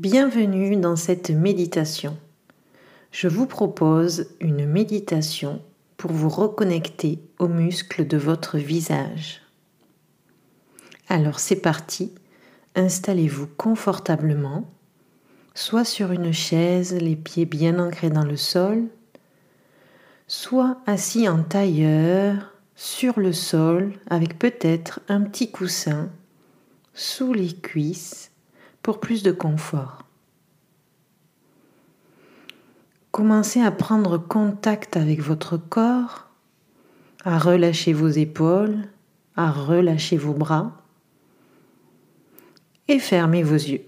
[0.00, 2.16] Bienvenue dans cette méditation.
[3.12, 5.60] Je vous propose une méditation
[5.98, 9.42] pour vous reconnecter aux muscles de votre visage.
[11.10, 12.14] Alors c'est parti,
[12.76, 14.64] installez-vous confortablement,
[15.54, 18.84] soit sur une chaise, les pieds bien ancrés dans le sol,
[20.26, 26.08] soit assis en tailleur sur le sol avec peut-être un petit coussin
[26.94, 28.30] sous les cuisses
[28.82, 30.04] pour plus de confort.
[33.10, 36.28] Commencez à prendre contact avec votre corps,
[37.24, 38.78] à relâcher vos épaules,
[39.36, 40.72] à relâcher vos bras
[42.88, 43.84] et fermez vos yeux.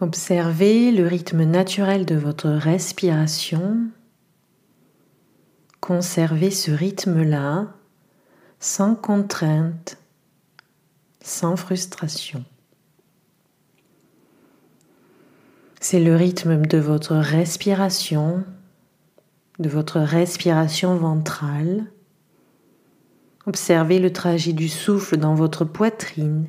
[0.00, 3.88] Observez le rythme naturel de votre respiration.
[5.80, 7.68] Conservez ce rythme-là
[8.58, 9.98] sans contrainte,
[11.22, 12.44] sans frustration.
[15.80, 18.44] C'est le rythme de votre respiration,
[19.58, 21.86] de votre respiration ventrale.
[23.46, 26.46] Observez le trajet du souffle dans votre poitrine.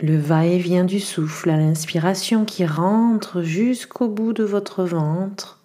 [0.00, 5.62] Le va-et-vient du souffle à l'inspiration qui rentre jusqu'au bout de votre ventre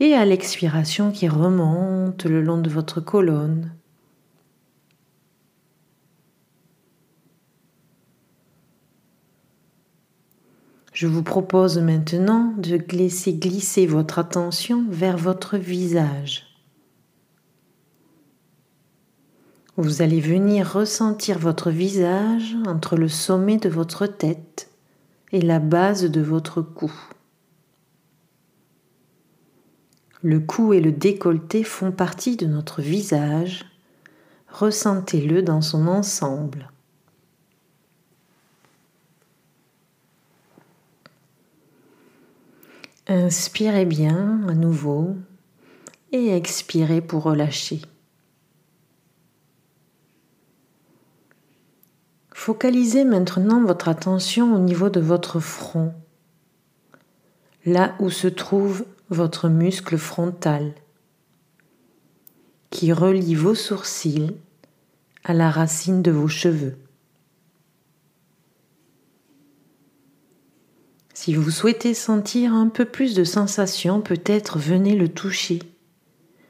[0.00, 3.70] et à l'expiration qui remonte le long de votre colonne.
[11.00, 16.44] Je vous propose maintenant de laisser glisser votre attention vers votre visage.
[19.78, 24.68] Vous allez venir ressentir votre visage entre le sommet de votre tête
[25.32, 26.92] et la base de votre cou.
[30.20, 33.64] Le cou et le décolleté font partie de notre visage.
[34.50, 36.69] Ressentez-le dans son ensemble.
[43.12, 45.16] Inspirez bien à nouveau
[46.12, 47.82] et expirez pour relâcher.
[52.32, 55.92] Focalisez maintenant votre attention au niveau de votre front,
[57.66, 60.72] là où se trouve votre muscle frontal
[62.70, 64.36] qui relie vos sourcils
[65.24, 66.78] à la racine de vos cheveux.
[71.22, 75.58] Si vous souhaitez sentir un peu plus de sensation, peut-être venez le toucher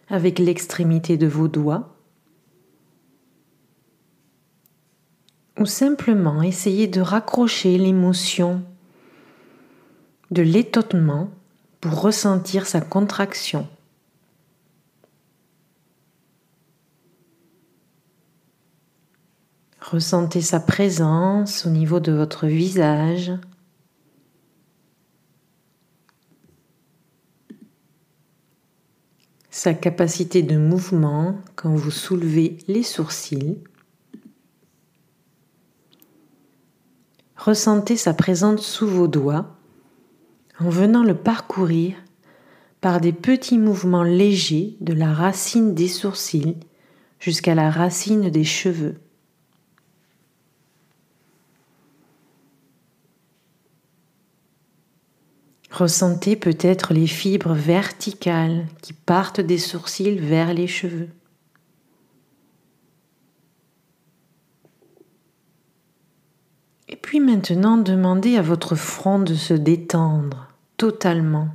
[0.08, 1.96] avec l'extrémité de vos doigts
[5.58, 8.62] ou simplement essayez de raccrocher l'émotion
[10.30, 11.30] de l'étonnement
[11.80, 13.66] pour ressentir sa contraction.
[19.80, 23.32] Ressentez sa présence au niveau de votre visage.
[29.50, 33.58] Sa capacité de mouvement quand vous soulevez les sourcils.
[37.36, 39.56] Ressentez sa présence sous vos doigts
[40.60, 41.96] en venant le parcourir
[42.80, 46.56] par des petits mouvements légers de la racine des sourcils
[47.18, 49.00] jusqu'à la racine des cheveux.
[55.70, 61.10] Ressentez peut-être les fibres verticales qui partent des sourcils vers les cheveux.
[66.88, 71.48] Et puis maintenant, demandez à votre front de se détendre totalement.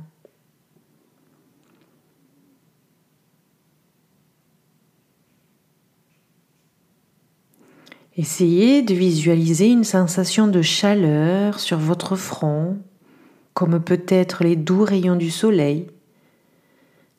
[8.16, 12.78] Essayez de visualiser une sensation de chaleur sur votre front,
[13.56, 15.86] comme peut-être les doux rayons du soleil,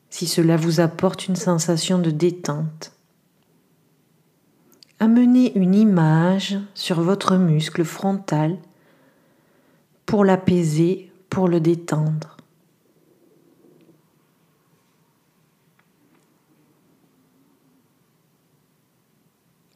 [0.08, 2.92] si cela vous apporte une sensation de détente.
[5.00, 8.56] Amenez une image sur votre muscle frontal
[10.06, 12.36] pour l'apaiser pour le détendre.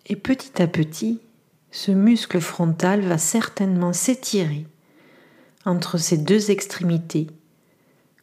[0.06, 1.18] Et petit à petit,
[1.72, 4.68] ce muscle frontal va certainement s'étirer
[5.64, 7.28] entre ces deux extrémités,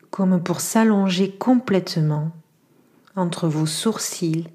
[0.09, 2.31] comme pour s'allonger complètement
[3.15, 4.47] entre vos sourcils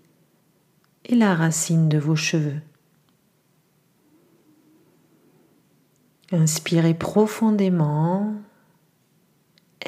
[1.04, 2.60] et la racine de vos cheveux.
[6.32, 8.34] Inspirez profondément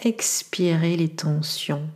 [0.04, 1.88] expirez les tensions.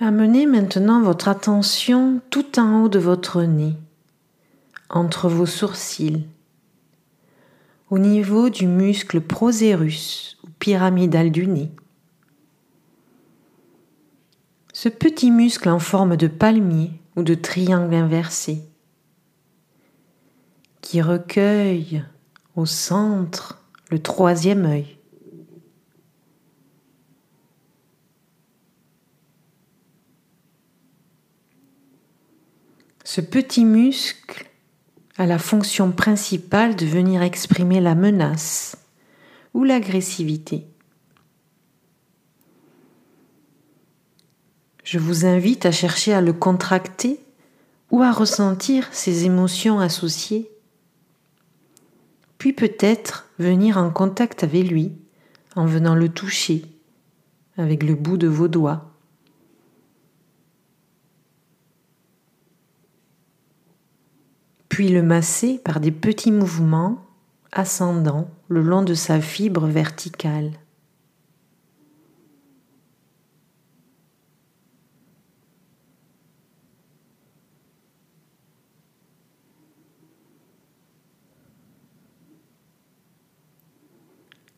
[0.00, 3.74] Amenez maintenant votre attention tout en haut de votre nez,
[4.88, 6.24] entre vos sourcils,
[7.90, 9.88] au niveau du muscle prosérum
[10.44, 11.72] ou pyramidal du nez.
[14.72, 18.62] Ce petit muscle en forme de palmier ou de triangle inversé
[20.80, 22.04] qui recueille
[22.54, 23.60] au centre
[23.90, 24.97] le troisième œil.
[33.18, 34.46] Ce petit muscle
[35.16, 38.76] a la fonction principale de venir exprimer la menace
[39.54, 40.68] ou l'agressivité.
[44.84, 47.18] Je vous invite à chercher à le contracter
[47.90, 50.52] ou à ressentir ses émotions associées,
[52.38, 54.92] puis peut-être venir en contact avec lui
[55.56, 56.66] en venant le toucher
[57.56, 58.87] avec le bout de vos doigts.
[64.86, 67.04] Le masser par des petits mouvements
[67.50, 70.52] ascendants le long de sa fibre verticale.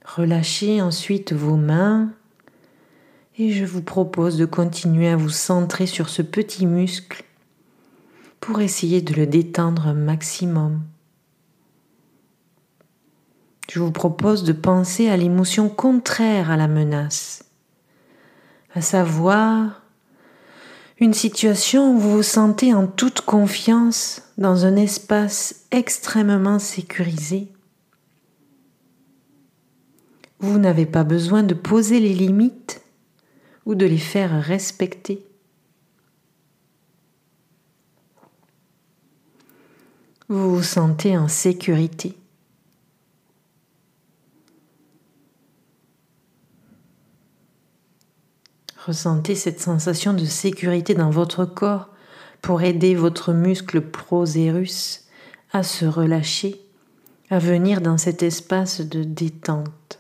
[0.04, 2.12] Relâchez ensuite vos mains
[3.38, 7.24] et je vous propose de continuer à vous centrer sur ce petit muscle
[8.40, 10.82] pour essayer de le détendre un maximum.
[13.70, 17.44] Je vous propose de penser à l'émotion contraire à la menace,
[18.74, 19.82] à savoir
[20.98, 27.48] une situation où vous vous sentez en toute confiance dans un espace extrêmement sécurisé.
[30.40, 32.82] Vous n'avez pas besoin de poser les limites
[33.66, 35.29] ou de les faire respecter.
[40.30, 42.16] Vous vous sentez en sécurité.
[48.86, 51.88] Ressentez cette sensation de sécurité dans votre corps
[52.42, 55.08] pour aider votre muscle prosérus
[55.52, 56.64] à se relâcher,
[57.28, 59.98] à venir dans cet espace de détente.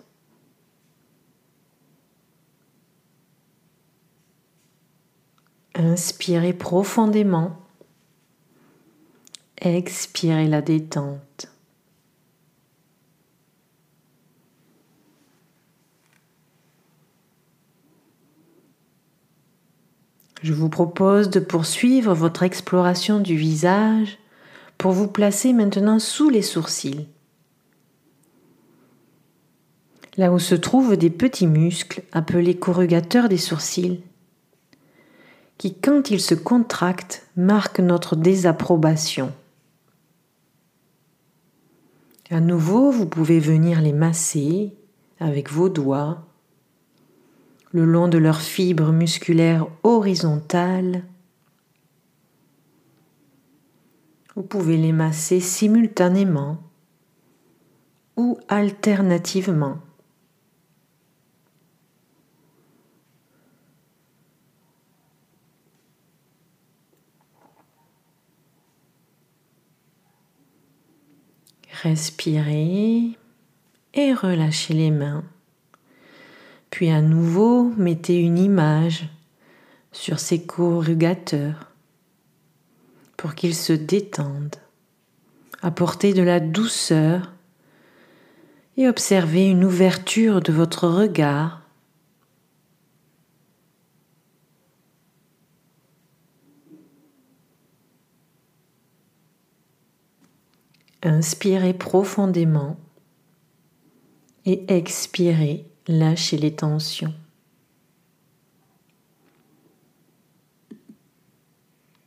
[5.74, 7.60] Inspirez profondément
[9.62, 11.46] Expirez la détente.
[20.42, 24.18] Je vous propose de poursuivre votre exploration du visage
[24.78, 27.06] pour vous placer maintenant sous les sourcils,
[30.16, 34.02] là où se trouvent des petits muscles appelés corrugateurs des sourcils,
[35.58, 39.34] qui quand ils se contractent marquent notre désapprobation.
[42.30, 44.76] À nouveau, vous pouvez venir les masser
[45.18, 46.26] avec vos doigts
[47.72, 51.04] le long de leurs fibres musculaires horizontales.
[54.36, 56.58] Vous pouvez les masser simultanément
[58.16, 59.78] ou alternativement.
[71.82, 73.16] Respirez
[73.94, 75.24] et relâchez les mains.
[76.68, 79.08] Puis à nouveau, mettez une image
[79.90, 81.70] sur ces corrugateurs
[83.16, 84.56] pour qu'ils se détendent.
[85.62, 87.32] Apportez de la douceur
[88.76, 91.62] et observez une ouverture de votre regard
[101.02, 102.76] Inspirez profondément
[104.44, 107.14] et expirez, lâchez les tensions.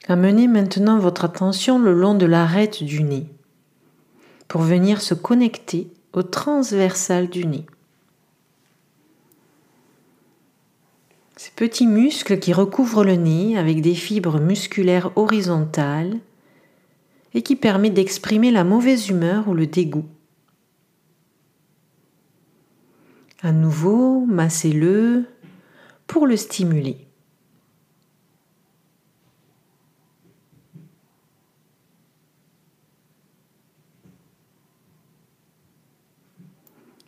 [0.08, 3.26] Amenez maintenant votre attention le long de l'arête du nez
[4.48, 7.66] pour venir se connecter au transversal du nez.
[11.36, 16.20] Ces petits muscles qui recouvrent le nez avec des fibres musculaires horizontales
[17.34, 20.06] et qui permet d'exprimer la mauvaise humeur ou le dégoût.
[23.42, 25.26] À nouveau, massez-le
[26.08, 27.08] pour le stimuler.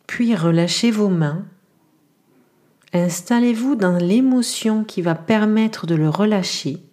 [0.08, 1.46] Puis relâchez vos mains.
[2.94, 6.85] Installez-vous dans l'émotion qui va permettre de le relâcher,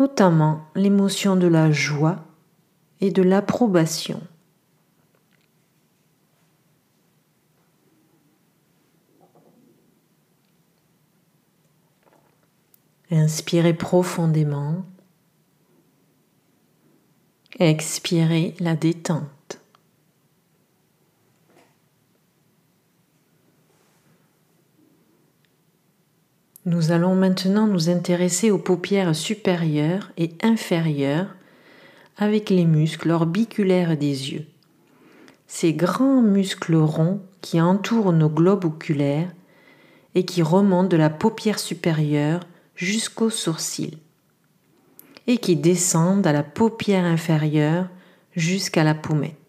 [0.00, 2.24] notamment l'émotion de la joie
[3.02, 4.22] et de l'approbation.
[13.10, 14.84] Inspirez profondément.
[17.58, 19.24] Expirez la détente.
[26.66, 31.34] Nous allons maintenant nous intéresser aux paupières supérieures et inférieures
[32.18, 34.44] avec les muscles orbiculaires des yeux.
[35.46, 39.32] Ces grands muscles ronds qui entourent nos globes oculaires
[40.14, 42.40] et qui remontent de la paupière supérieure
[42.76, 43.96] jusqu'aux sourcils
[45.26, 47.88] et qui descendent à la paupière inférieure
[48.36, 49.39] jusqu'à la pommette.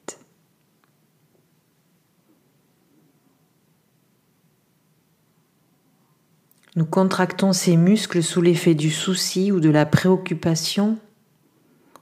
[6.76, 10.98] Nous contractons ces muscles sous l'effet du souci ou de la préoccupation,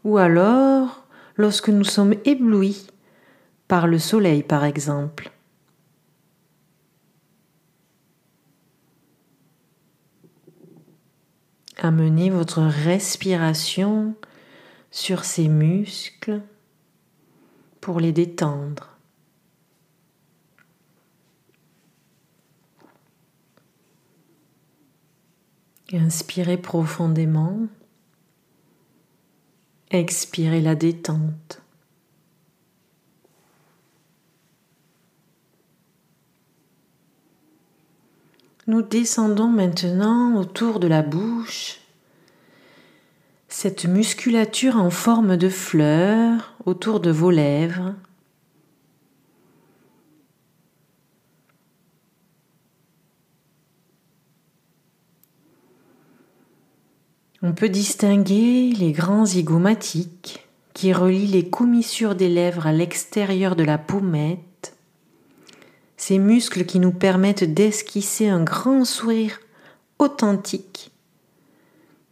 [0.03, 1.07] ou alors
[1.38, 2.85] lorsque nous sommes éblouis
[3.67, 5.31] par le soleil par exemple.
[11.81, 14.13] Amenez votre respiration
[14.91, 16.41] sur ces muscles
[17.81, 18.99] pour les détendre.
[25.91, 27.67] Inspirez profondément.
[29.89, 31.63] Expirez la détente.
[38.67, 41.79] Nous descendons maintenant autour de la bouche,
[43.48, 47.96] cette musculature en forme de fleur autour de vos lèvres.
[57.41, 63.63] On peut distinguer les grands zygomatiques qui relient les commissures des lèvres à l'extérieur de
[63.63, 64.50] la pommette
[66.00, 69.39] ces muscles qui nous permettent d'esquisser un grand sourire
[70.00, 70.91] authentique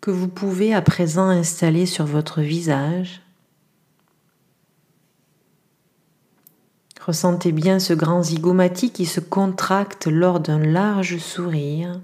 [0.02, 3.22] que vous pouvez à présent installer sur votre visage.
[7.02, 12.02] Ressentez bien ce grand zygomatique qui se contracte lors d'un large sourire.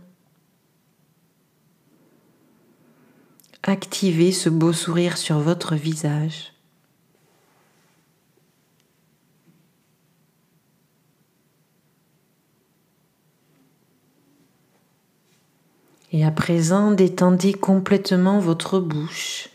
[3.65, 6.51] Activez ce beau sourire sur votre visage.
[16.12, 19.48] Et à présent, détendez complètement votre bouche.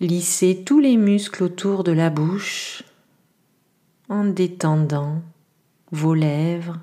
[0.00, 2.82] Lissez tous les muscles autour de la bouche
[4.08, 5.22] en détendant
[5.92, 6.78] vos lèvres.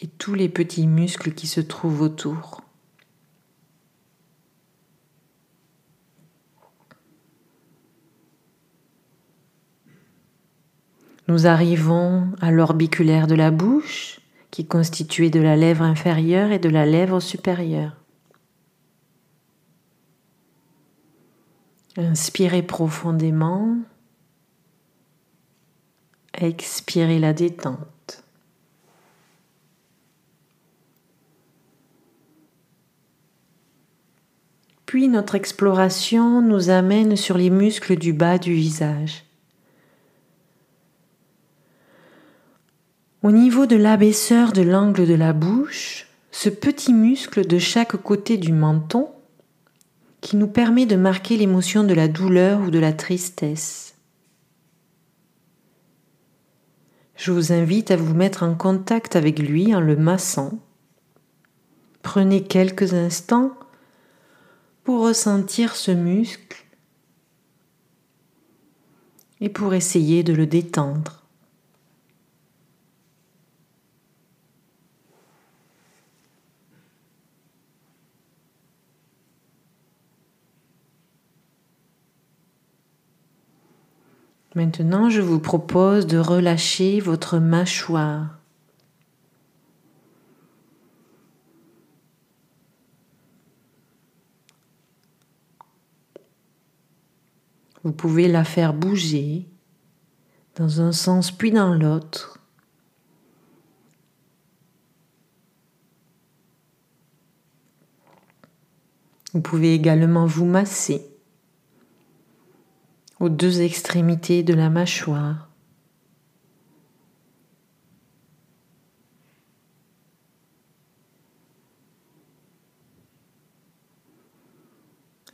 [0.00, 2.62] Et tous les petits muscles qui se trouvent autour.
[11.28, 16.58] Nous arrivons à l'orbiculaire de la bouche, qui est constitué de la lèvre inférieure et
[16.58, 17.96] de la lèvre supérieure.
[21.98, 23.76] Inspirez profondément.
[26.32, 28.24] Expirez la détente.
[34.88, 39.26] Puis notre exploration nous amène sur les muscles du bas du visage.
[43.22, 48.38] Au niveau de l'abaisseur de l'angle de la bouche, ce petit muscle de chaque côté
[48.38, 49.10] du menton
[50.22, 53.94] qui nous permet de marquer l'émotion de la douleur ou de la tristesse.
[57.14, 60.58] Je vous invite à vous mettre en contact avec lui en le massant.
[62.00, 63.52] Prenez quelques instants
[64.88, 66.64] pour ressentir ce muscle
[69.38, 71.26] et pour essayer de le détendre.
[84.54, 88.37] Maintenant, je vous propose de relâcher votre mâchoire.
[97.88, 99.46] Vous pouvez la faire bouger
[100.56, 102.38] dans un sens puis dans l'autre.
[109.32, 111.02] Vous pouvez également vous masser
[113.20, 115.47] aux deux extrémités de la mâchoire.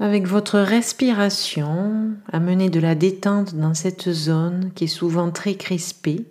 [0.04, 6.26] Avec votre respiration, amenez de la détente dans cette zone qui est souvent très crispée.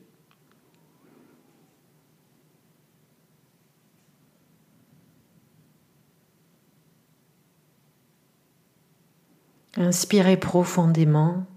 [9.76, 11.48] Inspirez profondément.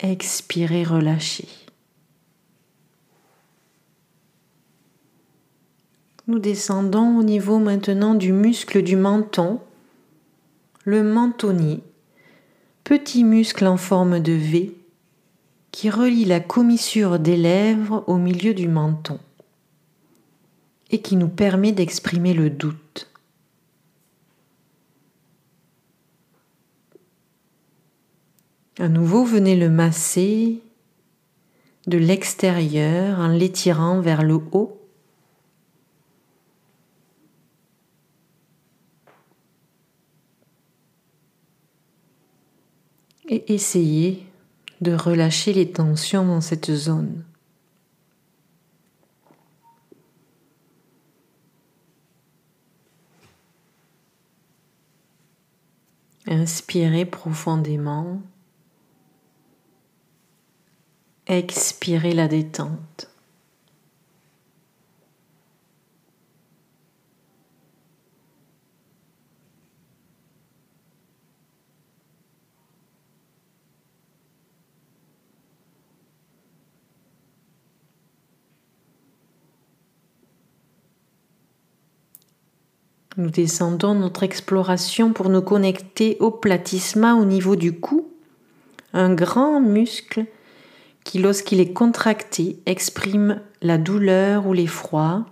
[0.00, 1.65] Expirez, relâchez.
[6.38, 9.58] Descendons au niveau maintenant du muscle du menton,
[10.84, 11.82] le mentonnier,
[12.84, 14.76] petit muscle en forme de V
[15.72, 19.18] qui relie la commissure des lèvres au milieu du menton
[20.90, 23.10] et qui nous permet d'exprimer le doute.
[28.78, 30.60] À nouveau, venez le masser
[31.86, 34.85] de l'extérieur en l'étirant vers le haut
[43.28, 44.26] et essayez
[44.80, 47.24] de relâcher les tensions dans cette zone.
[56.28, 58.20] Inspirez profondément.
[61.26, 63.08] Expirez la détente.
[83.18, 88.10] Nous descendons notre exploration pour nous connecter au platysma au niveau du cou,
[88.92, 90.26] un grand muscle
[91.02, 95.24] qui, lorsqu'il est contracté, exprime la douleur ou l'effroi.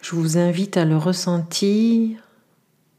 [0.00, 2.18] Je vous invite à le ressentir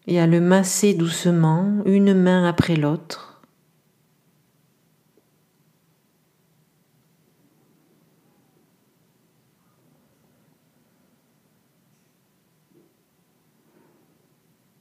[0.07, 3.32] et à le masser doucement, une main après l'autre.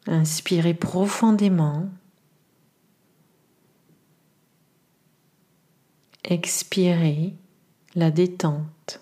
[0.07, 1.89] Inspirez profondément.
[6.25, 7.35] Expirez
[7.95, 9.01] la détente.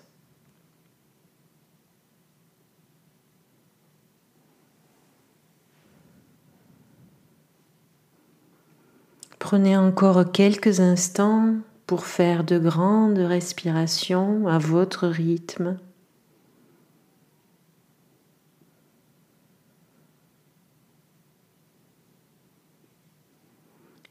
[9.39, 11.55] Prenez encore quelques instants
[11.87, 15.77] pour faire de grandes respirations à votre rythme.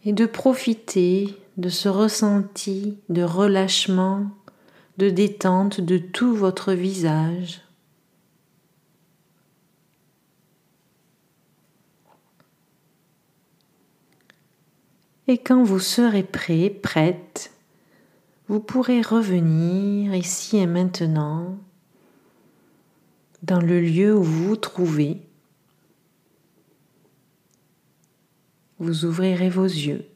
[0.04, 4.30] Et de profiter de ce ressenti de relâchement,
[4.98, 7.62] de détente de tout votre visage.
[15.28, 17.52] Et quand vous serez prêt, prête,
[18.48, 21.56] vous pourrez revenir ici et maintenant
[23.44, 25.22] dans le lieu où vous vous trouvez
[28.80, 30.06] vous ouvrirez vos yeux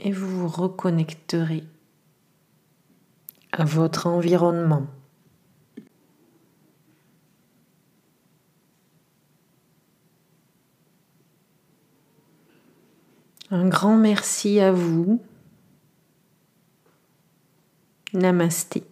[0.00, 1.64] et vous vous reconnecterez
[3.52, 4.86] à votre environnement.
[13.50, 15.22] Un grand merci à vous.
[18.12, 18.87] Namasté.